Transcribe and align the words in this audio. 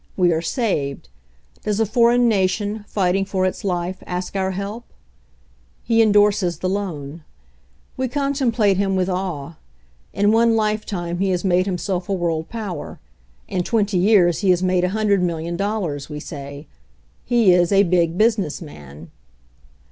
We 0.17 0.33
are 0.33 0.41
saved. 0.41 1.09
Does 1.63 1.79
a 1.79 1.85
foreign 1.85 2.27
nation, 2.27 2.85
fighting 2.87 3.23
for 3.23 3.45
its 3.45 3.63
life, 3.63 4.01
ask 4.07 4.35
our 4.35 4.49
help? 4.49 4.85
He 5.83 6.01
endorses 6.01 6.57
the 6.57 6.67
loan. 6.69 7.23
We 7.97 8.07
contemplate 8.07 8.77
him 8.77 8.95
with 8.95 9.07
awe. 9.07 9.57
In 10.11 10.31
one 10.31 10.55
life 10.55 10.87
time 10.87 11.19
he 11.19 11.29
has 11.29 11.43
made 11.45 11.67
himself 11.67 12.09
a 12.09 12.13
world 12.13 12.49
power; 12.49 12.99
it} 13.47 13.63
twenty 13.63 13.99
years 13.99 14.39
he 14.39 14.49
has 14.49 14.63
made 14.63 14.83
a 14.83 14.89
hundred 14.89 15.21
million 15.21 15.55
dgl 15.55 15.81
lars, 15.81 16.09
we 16.09 16.19
say. 16.19 16.65
He 17.23 17.53
is 17.53 17.71
a 17.71 17.83
Big 17.83 18.17
Business 18.17 18.59
Man. 18.59 19.11